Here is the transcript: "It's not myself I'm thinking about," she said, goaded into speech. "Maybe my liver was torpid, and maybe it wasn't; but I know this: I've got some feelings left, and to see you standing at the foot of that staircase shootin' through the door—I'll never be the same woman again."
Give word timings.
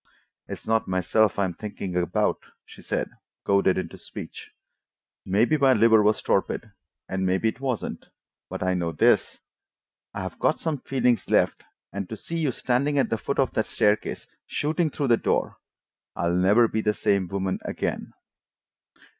"It's 0.47 0.65
not 0.65 0.87
myself 0.87 1.37
I'm 1.37 1.53
thinking 1.53 1.95
about," 1.95 2.39
she 2.65 2.81
said, 2.81 3.07
goaded 3.45 3.77
into 3.77 3.99
speech. 3.99 4.49
"Maybe 5.27 5.57
my 5.59 5.73
liver 5.73 6.01
was 6.01 6.23
torpid, 6.23 6.71
and 7.07 7.23
maybe 7.23 7.49
it 7.49 7.59
wasn't; 7.59 8.07
but 8.49 8.63
I 8.63 8.73
know 8.73 8.93
this: 8.93 9.41
I've 10.11 10.39
got 10.39 10.59
some 10.59 10.79
feelings 10.79 11.29
left, 11.29 11.65
and 11.93 12.09
to 12.09 12.17
see 12.17 12.39
you 12.39 12.51
standing 12.51 12.97
at 12.97 13.11
the 13.11 13.17
foot 13.19 13.37
of 13.37 13.51
that 13.53 13.67
staircase 13.67 14.25
shootin' 14.47 14.89
through 14.89 15.09
the 15.09 15.17
door—I'll 15.17 16.33
never 16.33 16.67
be 16.67 16.81
the 16.81 16.93
same 16.93 17.27
woman 17.27 17.59
again." 17.63 18.11